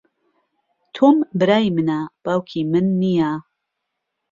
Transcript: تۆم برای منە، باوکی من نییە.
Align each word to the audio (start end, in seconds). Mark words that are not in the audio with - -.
تۆم 0.95 1.15
برای 1.39 1.67
منە، 1.75 1.99
باوکی 2.23 2.61
من 2.71 2.85
نییە. 3.01 3.31